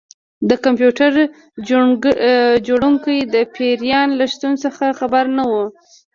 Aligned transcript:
د 0.49 0.51
کمپیوټر 0.65 1.11
جوړونکی 2.67 3.17
د 3.33 3.35
پیریان 3.55 4.09
له 4.19 4.25
شتون 4.33 4.53
څخه 4.63 4.85
خبر 4.99 5.25
نه 5.37 5.43
و 5.51 5.53